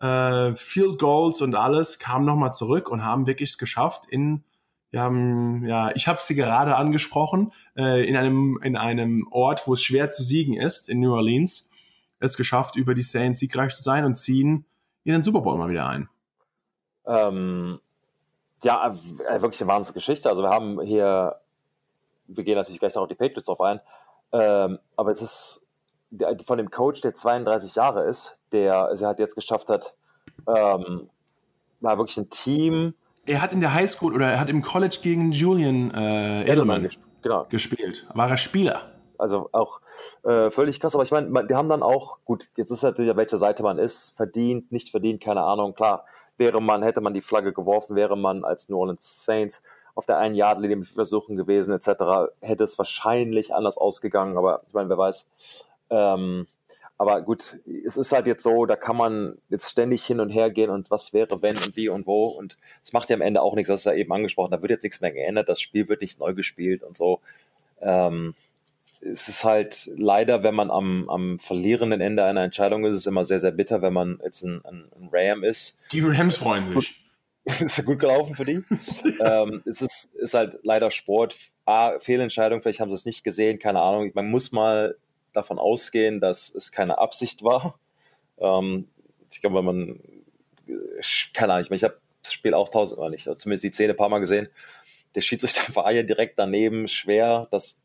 [0.00, 4.44] äh, Field Goals und alles, kamen nochmal zurück und haben wirklich es geschafft, in
[4.92, 9.72] wir haben, ja, ich habe sie gerade angesprochen, äh, in, einem, in einem Ort, wo
[9.72, 11.70] es schwer zu siegen ist, in New Orleans,
[12.20, 14.66] es geschafft, über die Saints siegreich zu sein und ziehen
[15.04, 16.10] in den Super Bowl mal wieder ein.
[17.06, 17.80] Ähm,
[18.62, 18.94] ja,
[19.28, 20.28] äh, wirklich eine Wahnsinnsgeschichte.
[20.28, 21.40] Also wir haben hier,
[22.26, 23.80] wir gehen natürlich gleich noch auf die Patriots drauf ein,
[24.32, 25.66] ähm, aber es ist
[26.44, 29.94] von dem Coach, der 32 Jahre ist, der es halt jetzt geschafft hat,
[30.46, 31.08] ähm,
[31.80, 32.92] na, wirklich ein Team
[33.26, 37.00] er hat in der Highschool oder er hat im College gegen Julian äh, Edelman, gesp
[37.22, 37.46] genau.
[37.48, 38.06] gespielt.
[38.14, 38.92] War er Spieler.
[39.18, 39.80] Also auch
[40.24, 43.36] äh, völlig krass, aber ich meine, die haben dann auch, gut, jetzt ist natürlich, welche
[43.36, 46.04] Seite man ist, verdient, nicht verdient, keine Ahnung, klar,
[46.38, 49.62] wäre man, hätte man die Flagge geworfen, wäre man als New Orleans Saints
[49.94, 54.74] auf der einen Yardlinie mit Versuchen gewesen, etc., hätte es wahrscheinlich anders ausgegangen, aber ich
[54.74, 55.28] meine, wer weiß.
[55.90, 56.48] Ähm,
[57.02, 60.50] aber gut, es ist halt jetzt so, da kann man jetzt ständig hin und her
[60.50, 62.28] gehen und was wäre, wenn und wie und wo.
[62.28, 64.70] Und es macht ja am Ende auch nichts, das ist ja eben angesprochen, da wird
[64.70, 67.18] jetzt nichts mehr geändert, das Spiel wird nicht neu gespielt und so.
[67.80, 68.34] Ähm,
[69.00, 73.06] es ist halt leider, wenn man am, am verlierenden Ende einer Entscheidung ist, ist es
[73.08, 75.80] immer sehr, sehr bitter, wenn man jetzt ein, ein, ein Ram ist.
[75.90, 77.02] Die Rams freuen sich.
[77.44, 78.62] ist ja gut gelaufen für die.
[79.20, 81.36] ähm, es ist, ist halt leider Sport.
[81.64, 84.12] A, Fehlentscheidung, vielleicht haben sie es nicht gesehen, keine Ahnung.
[84.14, 84.94] Man muss mal
[85.32, 87.78] davon ausgehen, dass es keine Absicht war.
[88.38, 88.88] Ähm,
[89.30, 90.00] ich glaube, wenn man,
[91.32, 93.96] keine Ahnung, ich, meine, ich habe das Spiel auch tausendmal nicht, zumindest die Szene ein
[93.96, 94.48] paar Mal gesehen.
[95.14, 97.80] Der Schiedsrichter war ja direkt daneben, schwer, das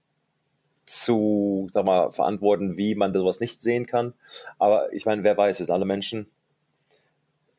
[0.85, 4.13] zu sag mal, verantworten, wie man sowas nicht sehen kann.
[4.57, 6.31] Aber ich meine, wer weiß, wir sind alle Menschen.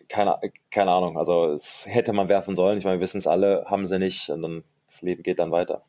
[0.09, 0.39] Keine,
[0.71, 2.79] keine Ahnung, also es hätte man werfen sollen.
[2.79, 5.51] Ich meine, wir wissen es alle, haben sie nicht und dann das Leben geht dann
[5.51, 5.85] weiter.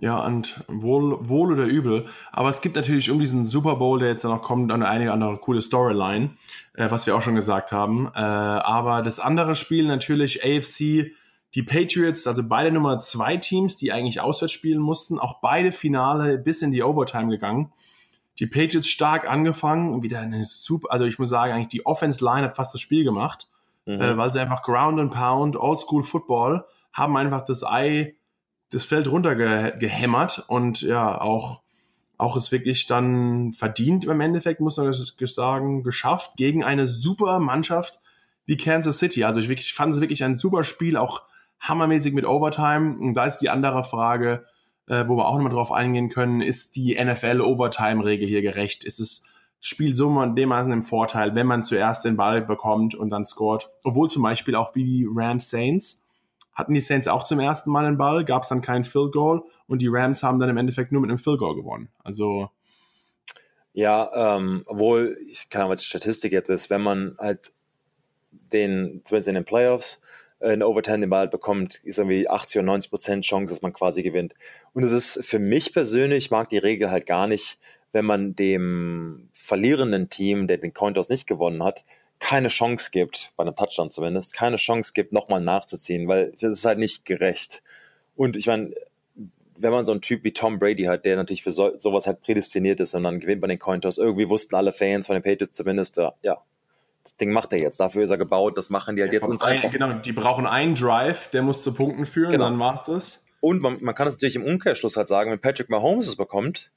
[0.00, 2.06] Ja, und wohl, wohl oder übel.
[2.30, 5.38] Aber es gibt natürlich um diesen Super Bowl, der jetzt noch kommt, eine einige andere
[5.38, 6.30] coole Storyline,
[6.74, 8.06] äh, was wir auch schon gesagt haben.
[8.14, 11.12] Äh, aber das andere Spiel natürlich AFC,
[11.54, 16.38] die Patriots, also beide Nummer zwei Teams, die eigentlich auswärts spielen mussten, auch beide Finale
[16.38, 17.72] bis in die Overtime gegangen.
[18.38, 22.24] Die Patriots stark angefangen und wieder eine super, also ich muss sagen, eigentlich die Offense
[22.24, 23.48] Line hat fast das Spiel gemacht,
[23.84, 24.00] mhm.
[24.00, 28.14] äh, weil sie einfach Ground and Pound, Old School Football, haben einfach das Ei
[28.70, 31.62] das Feld runtergehämmert und ja, auch,
[32.18, 38.00] auch es wirklich dann verdient im Endeffekt, muss man sagen, geschafft gegen eine super Mannschaft
[38.44, 39.24] wie Kansas City.
[39.24, 41.22] Also ich wirklich, fand es wirklich ein super Spiel, auch
[41.60, 42.98] hammermäßig mit Overtime.
[42.98, 44.44] Und da ist die andere Frage,
[44.86, 48.84] äh, wo wir auch nochmal drauf eingehen können, ist die NFL Overtime-Regel hier gerecht?
[48.84, 49.24] Ist es
[49.60, 53.68] Spiel so dermaßen im Vorteil, wenn man zuerst den Ball bekommt und dann scoret?
[53.82, 56.06] Obwohl zum Beispiel auch wie die Rams Saints
[56.58, 59.44] hatten die Saints auch zum ersten Mal einen Ball, gab es dann kein Field Goal
[59.68, 61.88] und die Rams haben dann im Endeffekt nur mit einem Field Goal gewonnen.
[62.02, 62.50] Also
[63.72, 67.52] ja, ähm, obwohl, ich kann aber die Statistik jetzt ist, wenn man halt
[68.32, 70.02] den, zumindest in den Playoffs,
[70.40, 73.72] äh, in Overtime den Ball bekommt, ist irgendwie 80 oder 90 Prozent Chance, dass man
[73.72, 74.34] quasi gewinnt.
[74.72, 77.60] Und es ist für mich persönlich, ich mag die Regel halt gar nicht,
[77.92, 81.84] wenn man dem verlierenden Team, der den Cointos nicht gewonnen hat,
[82.20, 86.64] keine Chance gibt, bei einem Touchdown zumindest, keine Chance gibt, nochmal nachzuziehen, weil das ist
[86.64, 87.62] halt nicht gerecht.
[88.16, 88.74] Und ich meine,
[89.56, 92.22] wenn man so einen Typ wie Tom Brady hat, der natürlich für so, sowas halt
[92.22, 95.56] prädestiniert ist und dann gewinnt man den Cointos, irgendwie wussten alle Fans von den Patriots
[95.56, 96.38] zumindest, ja, ja,
[97.02, 99.28] das Ding macht er jetzt, dafür ist er gebaut, das machen die halt ja, jetzt
[99.28, 102.44] uns ein, Genau, die brauchen einen Drive, der muss zu Punkten führen, genau.
[102.44, 103.24] dann war's das.
[103.40, 106.70] Und man, man kann es natürlich im Umkehrschluss halt sagen, wenn Patrick Mahomes es bekommt,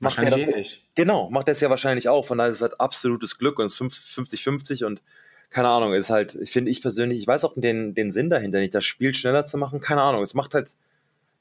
[0.00, 0.84] macht er das, eh nicht.
[0.94, 2.24] Genau, macht er es ja wahrscheinlich auch.
[2.24, 5.02] Von daher ist es halt absolutes Glück und es ist 50-50 und
[5.50, 8.74] keine Ahnung, ist halt, finde ich persönlich, ich weiß auch den, den Sinn dahinter nicht,
[8.74, 10.22] das Spiel schneller zu machen, keine Ahnung.
[10.22, 10.74] Es macht halt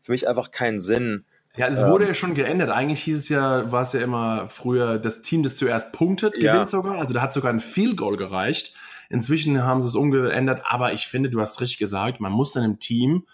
[0.02, 1.26] für mich einfach keinen Sinn.
[1.58, 2.70] Ja, es wurde ähm, ja schon geändert.
[2.70, 6.54] Eigentlich hieß es ja, war es ja immer früher, das Team, das zuerst punktet, gewinnt
[6.54, 6.68] ja.
[6.68, 7.00] sogar.
[7.00, 8.76] Also da hat sogar ein Field Goal gereicht.
[9.10, 12.80] Inzwischen haben sie es umgeändert, aber ich finde, du hast richtig gesagt, man muss einem
[12.80, 13.26] Team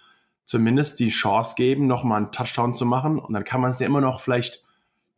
[0.46, 3.20] zumindest die Chance geben, nochmal einen Touchdown zu machen.
[3.20, 4.64] Und dann kann man es ja immer noch vielleicht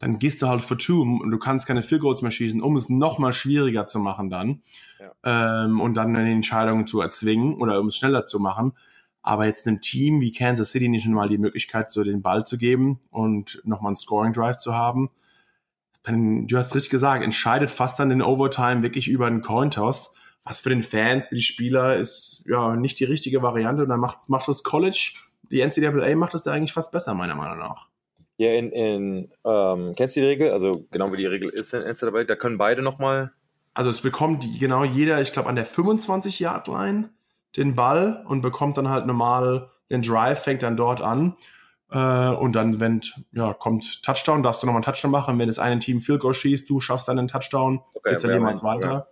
[0.05, 2.77] dann gehst du halt for two und du kannst keine Field Goals mehr schießen, um
[2.77, 4.61] es nochmal schwieriger zu machen dann
[4.99, 5.63] ja.
[5.63, 8.73] ähm, und dann eine Entscheidung zu erzwingen oder um es schneller zu machen.
[9.23, 12.59] Aber jetzt einem Team wie Kansas City nicht mal die Möglichkeit, so den Ball zu
[12.59, 15.09] geben und nochmal einen Scoring Drive zu haben,
[16.03, 20.13] dann, du hast richtig gesagt, entscheidet fast dann den Overtime wirklich über einen Cointoss,
[20.43, 23.81] was für den Fans, für die Spieler ist ja nicht die richtige Variante.
[23.81, 25.13] Und dann macht, macht das College,
[25.49, 27.87] die NCAA macht das da eigentlich fast besser, meiner Meinung nach.
[28.37, 30.51] Ja, in, in ähm, kennst du die Regel?
[30.51, 33.31] Also genau wie die Regel ist in NCAA, da können beide nochmal.
[33.73, 37.09] Also es bekommt die, genau jeder, ich glaube, an der 25-Yard-Line
[37.55, 41.35] den Ball und bekommt dann halt normal den Drive, fängt dann dort an.
[41.91, 41.97] Äh,
[42.29, 45.39] und dann, wenn ja, kommt Touchdown, darfst du nochmal einen Touchdown machen.
[45.39, 48.31] Wenn das eine Team Field Goal schießt, du schaffst dann einen Touchdown, okay, geht's dann
[48.31, 49.07] jemals weiter.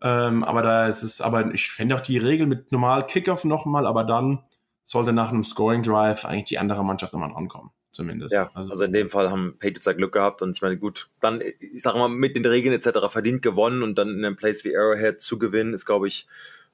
[0.00, 0.26] Okay.
[0.28, 3.86] Ähm, aber da ist es, aber ich fände auch die Regel mit normal Kickoff nochmal,
[3.86, 4.44] aber dann
[4.84, 8.34] sollte nach einem Scoring Drive eigentlich die andere Mannschaft nochmal drankommen zumindest.
[8.34, 11.08] Ja, also, also in dem Fall haben Patriots ja Glück gehabt und ich meine, gut,
[11.20, 12.98] dann, ich sage mal, mit den Regeln etc.
[13.08, 16.26] verdient gewonnen und dann in einem Place wie Arrowhead zu gewinnen, ist, glaube ich,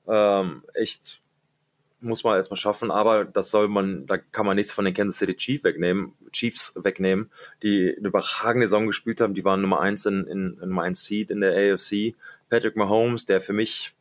[0.09, 1.21] ähm, echt,
[2.01, 5.19] muss man erstmal schaffen, aber das soll man, da kann man nichts von den Kansas
[5.19, 7.31] City Chiefs wegnehmen, Chiefs wegnehmen,
[7.63, 11.05] die eine überragende Saison gespielt haben, die waren Nummer eins in, in, in Nummer eins
[11.05, 12.15] Seed in der AFC.
[12.51, 13.95] Patrick Mahomes, der für mich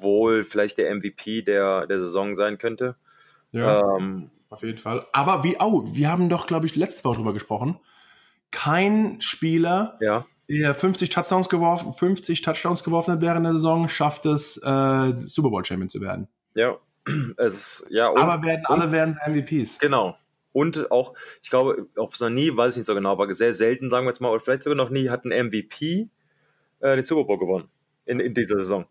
[0.00, 2.96] wohl vielleicht der MVP der, der Saison sein könnte.
[3.52, 3.96] Ja.
[3.96, 5.06] Ähm, auf jeden Fall.
[5.12, 7.78] Aber wie, oh, wir haben doch, glaube ich, letzte Woche drüber gesprochen.
[8.50, 10.26] Kein Spieler, ja.
[10.48, 15.50] der 50 Touchdowns geworfen, 50 Touchdowns geworfen hat während der Saison, schafft es, äh, Super
[15.50, 16.28] Bowl Champion zu werden.
[16.54, 16.76] Ja.
[17.36, 19.78] Es, ja und, Aber werden, alle werden MVPs.
[19.78, 20.16] Genau.
[20.52, 21.12] und auch,
[21.42, 24.06] ich glaube, ob es noch nie, weiß ich nicht so genau, aber sehr selten, sagen
[24.06, 26.08] wir jetzt mal, oder vielleicht sogar noch nie, hat ein MVP
[26.80, 27.68] äh, den Super Bowl gewonnen
[28.06, 28.86] in, in dieser Saison.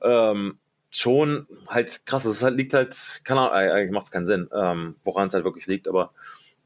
[0.00, 0.58] Ähm,
[0.98, 4.96] schon halt krass, es halt, liegt halt, keine Ahnung, eigentlich macht es keinen Sinn, ähm,
[5.04, 6.12] woran es halt wirklich liegt, aber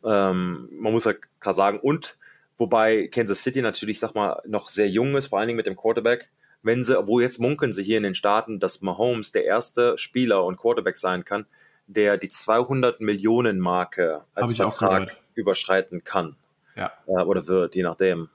[0.04, 2.16] ähm, man muss halt klar sagen, und
[2.58, 5.76] wobei Kansas City natürlich, sag mal, noch sehr jung ist, vor allen Dingen mit dem
[5.76, 6.30] Quarterback,
[6.62, 10.44] wenn sie, wo jetzt munkeln sie hier in den Staaten, dass Mahomes der erste Spieler
[10.44, 11.46] und Quarterback sein kann,
[11.86, 16.36] der die 200 Millionen Marke als Vertrag überschreiten kann.
[16.76, 16.92] Ja.
[17.06, 18.28] Äh, oder wird, je nachdem.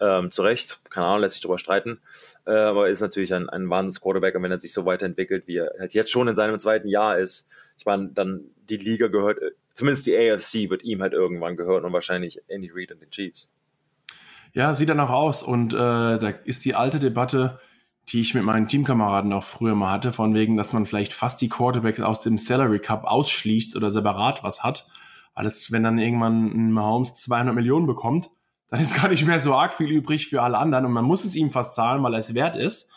[0.00, 2.00] Ähm, zu Recht, keine Ahnung, lässt sich darüber streiten.
[2.46, 5.58] Äh, aber ist natürlich ein, ein wahnsinns Quarterback und wenn er sich so weiterentwickelt, wie
[5.58, 7.46] er halt jetzt schon in seinem zweiten Jahr ist,
[7.76, 9.38] ich meine, dann die Liga gehört,
[9.74, 13.52] zumindest die AFC wird ihm halt irgendwann gehören und wahrscheinlich Andy Reid und den Chiefs.
[14.52, 17.60] Ja, sieht dann auch aus und äh, da ist die alte Debatte,
[18.08, 21.40] die ich mit meinen Teamkameraden auch früher mal hatte, von wegen, dass man vielleicht fast
[21.40, 24.88] die Quarterbacks aus dem Salary Cup ausschließt oder separat was hat.
[25.34, 28.30] Alles, wenn dann irgendwann ein Mahomes 200 Millionen bekommt,
[28.70, 31.24] dann ist gar nicht mehr so arg viel übrig für alle anderen und man muss
[31.24, 32.90] es ihm fast zahlen, weil er es wert ist.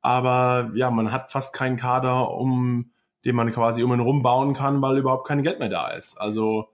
[0.00, 2.90] Aber ja, man hat fast keinen Kader, um
[3.24, 6.20] den man quasi um ihn rumbauen kann, weil überhaupt kein Geld mehr da ist.
[6.20, 6.68] Also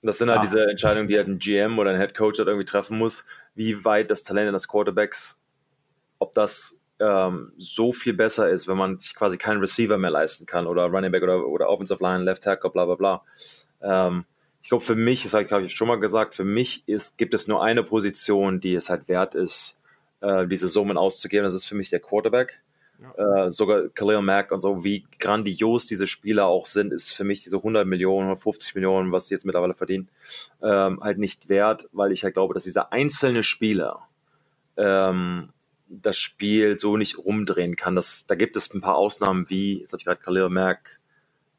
[0.00, 0.44] das sind halt ja.
[0.44, 3.24] diese Entscheidungen, die halt ein GM oder ein Head Coach halt irgendwie treffen muss,
[3.56, 5.42] wie weit das Talent des Quarterbacks,
[6.20, 10.46] ob das ähm, so viel besser ist, wenn man sich quasi keinen Receiver mehr leisten
[10.46, 13.22] kann oder Running Back oder, oder Offensive Line, Left Tackle, bla bla bla.
[13.82, 14.24] Ähm,
[14.66, 17.34] ich glaube, für mich, das habe ich, ich schon mal gesagt, für mich ist, gibt
[17.34, 19.80] es nur eine Position, die es halt wert ist,
[20.22, 21.44] äh, diese Summen auszugeben.
[21.44, 22.60] Das ist für mich der Quarterback.
[23.00, 23.44] Ja.
[23.46, 27.44] Äh, sogar Khalil Mack und so, wie grandios diese Spieler auch sind, ist für mich
[27.44, 30.08] diese 100 Millionen, 150 Millionen, was sie jetzt mittlerweile verdienen,
[30.60, 34.08] ähm, halt nicht wert, weil ich halt glaube, dass dieser einzelne Spieler
[34.76, 35.50] ähm,
[35.88, 37.94] das Spiel so nicht umdrehen kann.
[37.94, 40.98] Das, da gibt es ein paar Ausnahmen wie, jetzt habe ich gerade Khalil Mack,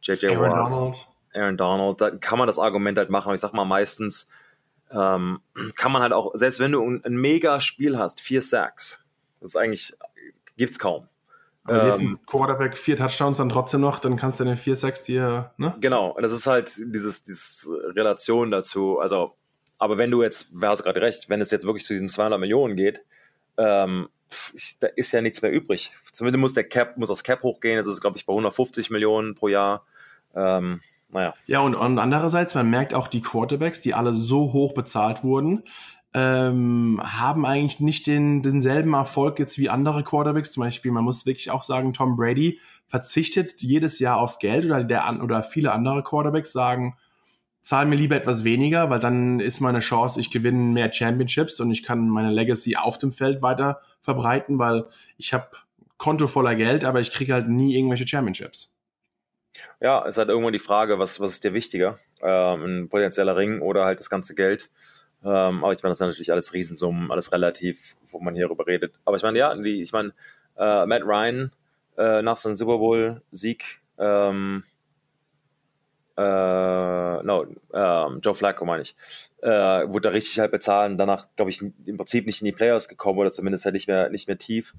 [0.02, 1.08] JJ Aaron Watt, Donald.
[1.38, 4.30] Aaron Donald, da kann man das Argument halt machen, aber ich sag mal meistens
[4.91, 5.41] ähm,
[5.76, 9.06] kann man halt auch, selbst wenn du ein, ein mega Spiel hast, vier Sacks,
[9.39, 9.93] das ist eigentlich,
[10.58, 11.08] gibt's kaum.
[11.65, 15.52] Aber ähm, Quarterback vier Touchdowns dann trotzdem noch, dann kannst du den vier Sacks dir,
[15.58, 15.76] ne?
[15.82, 19.36] Genau, und das ist halt dieses, dieses Relation dazu, also,
[19.78, 22.39] aber wenn du jetzt, wer hast gerade recht, wenn es jetzt wirklich zu diesen 200
[22.39, 23.02] Millionen geht,
[23.58, 24.08] ähm,
[24.80, 25.93] da ist ja nichts mehr übrig.
[26.12, 27.78] Zumindest muss der Cap, muss das Cap hochgehen.
[27.78, 29.86] Das ist, glaube ich, bei 150 Millionen pro Jahr.
[30.36, 31.34] Ähm, naja.
[31.46, 35.63] Ja, und, und andererseits, man merkt auch die Quarterbacks, die alle so hoch bezahlt wurden,
[36.13, 40.52] ähm, haben eigentlich nicht den, denselben Erfolg jetzt wie andere Quarterbacks.
[40.52, 44.84] Zum Beispiel, man muss wirklich auch sagen, Tom Brady verzichtet jedes Jahr auf Geld oder,
[44.84, 46.98] der, oder viele andere Quarterbacks sagen,
[47.62, 51.70] zahl mir lieber etwas weniger, weil dann ist meine Chance, ich gewinne mehr Championships und
[51.70, 54.86] ich kann meine Legacy auf dem Feld weiter verbreiten, weil
[55.17, 55.50] ich habe
[55.98, 58.77] Konto voller Geld, aber ich kriege halt nie irgendwelche Championships.
[59.80, 62.00] Ja, es ist halt irgendwo die Frage, was, was ist dir wichtiger?
[62.22, 64.70] Ähm, ein potenzieller Ring oder halt das ganze Geld?
[65.24, 68.67] Ähm, aber ich meine, das sind natürlich alles Riesensummen, alles relativ, wo man hier drüber
[68.67, 68.93] redet.
[69.06, 70.13] Aber ich meine, ja, die, ich meine,
[70.58, 71.52] äh, Matt Ryan
[71.98, 74.63] äh, nach seinem Super Bowl-Sieg ähm,
[76.17, 78.96] äh, no, äh, Joe Flacco meine ich,
[79.41, 82.88] äh, wurde da richtig halt bezahlen, danach, glaube ich, im Prinzip nicht in die Playoffs
[82.88, 84.74] gekommen oder zumindest halt nicht mehr, nicht mehr tief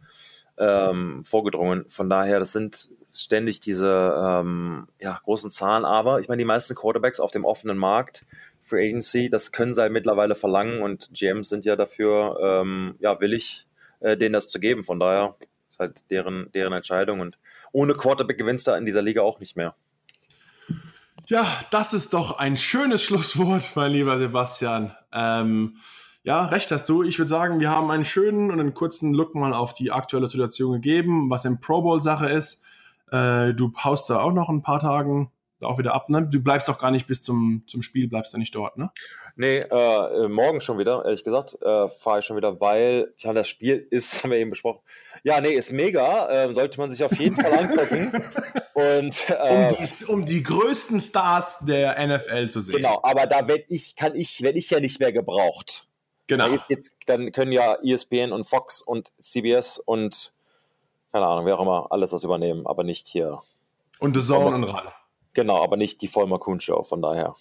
[0.59, 1.85] ähm, vorgedrungen.
[1.89, 6.75] Von daher, das sind ständig diese ähm, ja, großen Zahlen, aber ich meine, die meisten
[6.75, 8.25] Quarterbacks auf dem offenen Markt
[8.65, 13.21] für Agency, das können sie halt mittlerweile verlangen und GMs sind ja dafür ähm, ja,
[13.21, 13.67] willig,
[14.01, 14.85] äh, denen das zu geben.
[14.85, 15.37] Von daher
[15.71, 17.39] ist halt deren, deren Entscheidung und
[17.73, 19.75] ohne Quarterback gewinnst du in dieser Liga auch nicht mehr.
[21.27, 24.95] Ja, das ist doch ein schönes Schlusswort, mein lieber Sebastian.
[25.13, 25.77] Ähm,
[26.29, 27.03] ja, recht hast du.
[27.03, 30.29] Ich würde sagen, wir haben einen schönen und einen kurzen Look mal auf die aktuelle
[30.29, 32.63] Situation gegeben, was im Pro Bowl Sache ist.
[33.11, 36.11] Äh, du haust da auch noch ein paar Tagen auch wieder ab.
[36.11, 36.29] Ne?
[36.31, 38.91] Du bleibst doch gar nicht bis zum, zum Spiel, bleibst da nicht dort, ne?
[39.37, 43.49] Nee, äh, morgen schon wieder, ehrlich gesagt, äh, fahre ich schon wieder, weil, ja, das
[43.49, 44.81] Spiel ist, haben wir eben besprochen,
[45.23, 46.29] ja, nee, ist mega.
[46.29, 48.13] Äh, sollte man sich auf jeden Fall angucken.
[48.75, 52.77] Und, äh, um, die, um die größten Stars der NFL zu sehen.
[52.77, 55.88] Genau, aber da werde ich, kann ich, werde ich ja nicht mehr gebraucht.
[56.29, 56.57] Genau.
[56.69, 60.33] Jetzt, dann können ja ESPN und Fox und CBS und
[61.11, 63.41] keine Ahnung, wer auch immer, alles das übernehmen, aber nicht hier.
[63.99, 64.89] Und The Zone und ran.
[65.33, 67.35] Genau, aber nicht die Vollmer Kuhn Show, von daher.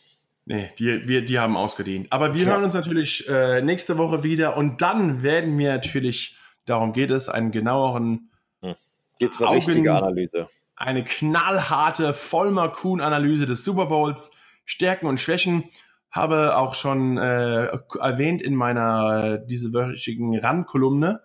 [0.46, 2.08] Nee, die, wir, die haben ausgedient.
[2.12, 2.54] Aber wir ja.
[2.54, 7.30] hören uns natürlich äh, nächste Woche wieder und dann werden wir natürlich Darum geht es,
[7.30, 8.30] einen genaueren.
[8.62, 8.76] Hm.
[9.20, 10.48] Gibt es eine Augen, richtige Analyse?
[10.76, 14.32] Eine knallharte Vollmer Kuhn-Analyse des Super Bowls,
[14.66, 15.64] Stärken und Schwächen.
[16.12, 17.68] Habe auch schon äh,
[18.00, 21.22] erwähnt in meiner diesewöchigen Randkolumne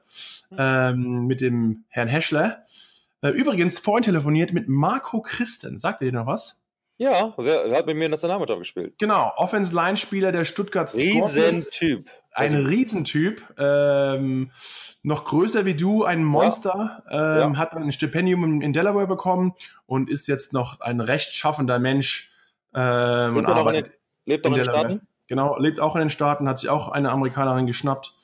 [0.57, 2.65] ähm, mit dem Herrn Heschler.
[3.23, 5.79] Äh, übrigens vorhin telefoniert mit Marco Christen.
[5.79, 6.63] Sagt ihr dir noch was?
[6.99, 8.95] Ja, also er hat mit mir Nationalmannschaft gespielt.
[8.99, 12.11] Genau, Offense-Line-Spieler der Stuttgart Riesentyp.
[12.33, 13.43] Ein also, Riesentyp.
[13.59, 14.53] Ähm,
[15.03, 17.03] noch größer wie du, ein Monster.
[17.11, 17.45] Ja.
[17.45, 17.59] Ähm, ja.
[17.59, 19.55] Hat ein Stipendium in Delaware bekommen
[19.87, 22.33] und ist jetzt noch ein rechtschaffender Mensch.
[22.75, 23.93] Ähm, und arbeitet
[24.25, 25.07] lebt in, in den Staaten?
[25.27, 28.15] Genau, lebt auch in den Staaten, hat sich auch eine Amerikanerin geschnappt.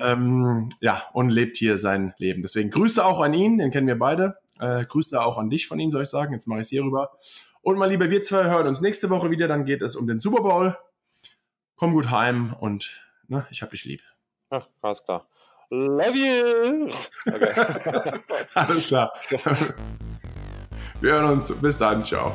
[0.00, 2.42] Ähm, ja, und lebt hier sein Leben.
[2.42, 4.38] Deswegen Grüße auch an ihn, den kennen wir beide.
[4.58, 6.32] Äh, Grüße auch an dich von ihm, soll ich sagen.
[6.32, 7.12] Jetzt mache ich es hier rüber.
[7.62, 9.46] Und mein Lieber, wir zwei hören uns nächste Woche wieder.
[9.46, 10.76] Dann geht es um den Super Bowl.
[11.76, 14.02] Komm gut heim und ne, ich hab dich lieb.
[14.50, 15.28] Ach, alles klar.
[15.70, 16.90] Love you!
[17.26, 18.20] Okay.
[18.54, 19.12] alles klar.
[21.00, 21.52] Wir hören uns.
[21.52, 22.04] Bis dann.
[22.04, 22.32] Ciao.